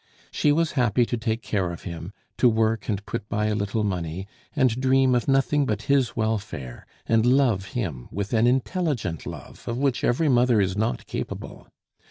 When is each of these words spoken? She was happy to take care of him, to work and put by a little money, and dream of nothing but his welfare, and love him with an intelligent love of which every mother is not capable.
She 0.31 0.51
was 0.51 0.71
happy 0.71 1.05
to 1.05 1.15
take 1.15 1.43
care 1.43 1.71
of 1.71 1.83
him, 1.83 2.11
to 2.39 2.49
work 2.49 2.89
and 2.89 3.05
put 3.05 3.29
by 3.29 3.45
a 3.45 3.53
little 3.53 3.83
money, 3.83 4.25
and 4.55 4.81
dream 4.81 5.13
of 5.13 5.27
nothing 5.27 5.63
but 5.67 5.83
his 5.83 6.15
welfare, 6.15 6.87
and 7.05 7.23
love 7.23 7.65
him 7.77 8.07
with 8.11 8.33
an 8.33 8.47
intelligent 8.47 9.27
love 9.27 9.67
of 9.67 9.77
which 9.77 10.03
every 10.03 10.27
mother 10.27 10.59
is 10.59 10.75
not 10.75 11.05
capable. 11.05 11.67